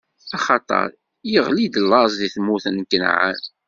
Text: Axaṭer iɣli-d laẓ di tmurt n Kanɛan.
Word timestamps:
Axaṭer 0.35 0.87
iɣli-d 1.35 1.75
laẓ 1.81 2.11
di 2.19 2.29
tmurt 2.33 2.65
n 2.69 2.77
Kanɛan. 2.91 3.41